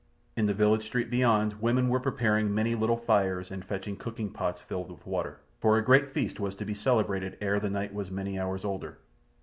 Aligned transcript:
In 0.35 0.47
the 0.47 0.53
village 0.55 0.83
street 0.83 1.11
beyond 1.11 1.61
women 1.61 1.87
were 1.87 1.99
preparing 1.99 2.51
many 2.55 2.73
little 2.73 2.97
fires 2.97 3.51
and 3.51 3.63
fetching 3.63 3.97
cooking 3.97 4.31
pots 4.31 4.59
filled 4.59 4.89
with 4.91 5.05
water, 5.05 5.41
for 5.59 5.77
a 5.77 5.85
great 5.85 6.07
feast 6.11 6.39
was 6.39 6.55
to 6.55 6.65
be 6.65 6.73
celebrated 6.73 7.37
ere 7.39 7.59
the 7.59 7.69
night 7.69 7.93
was 7.93 8.09
many 8.09 8.39
hours 8.39 8.65
older. 8.65 8.97